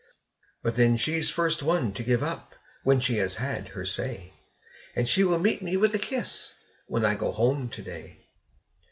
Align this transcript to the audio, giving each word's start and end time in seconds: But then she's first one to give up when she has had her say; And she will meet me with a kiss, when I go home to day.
But 0.63 0.77
then 0.77 0.97
she's 0.97 1.29
first 1.29 1.61
one 1.61 1.93
to 1.93 2.01
give 2.01 2.23
up 2.23 2.55
when 2.81 2.99
she 2.99 3.17
has 3.17 3.35
had 3.35 3.67
her 3.67 3.85
say; 3.85 4.33
And 4.95 5.07
she 5.07 5.23
will 5.23 5.37
meet 5.37 5.61
me 5.61 5.77
with 5.77 5.93
a 5.93 5.99
kiss, 5.99 6.55
when 6.87 7.05
I 7.05 7.13
go 7.13 7.31
home 7.31 7.69
to 7.69 7.81
day. 7.83 8.17